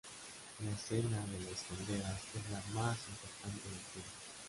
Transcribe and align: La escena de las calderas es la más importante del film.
La 0.65 0.71
escena 0.71 1.19
de 1.27 1.39
las 1.41 1.61
calderas 1.61 2.21
es 2.33 2.49
la 2.51 2.73
más 2.81 2.97
importante 3.07 3.69
del 3.69 3.77
film. 3.77 4.05